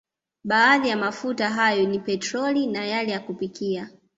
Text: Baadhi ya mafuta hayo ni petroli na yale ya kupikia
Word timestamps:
Baadhi 0.43 0.89
ya 0.89 0.97
mafuta 0.97 1.49
hayo 1.49 1.85
ni 1.85 1.99
petroli 1.99 2.67
na 2.67 2.85
yale 2.85 3.11
ya 3.11 3.19
kupikia 3.19 3.89